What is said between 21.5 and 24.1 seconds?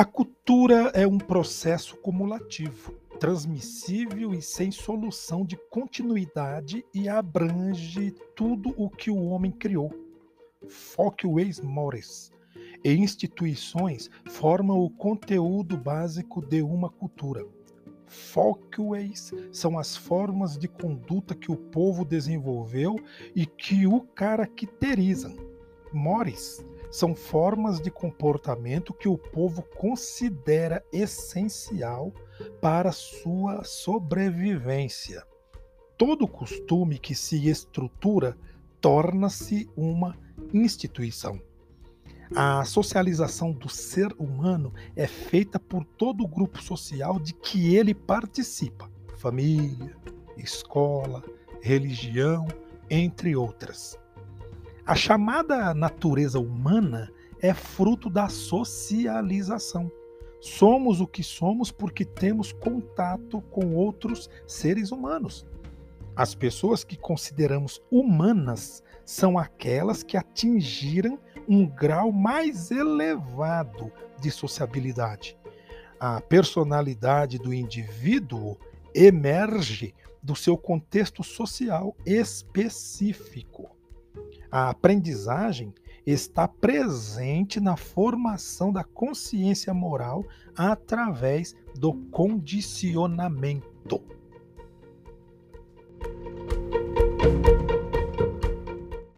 o povo desenvolveu e que o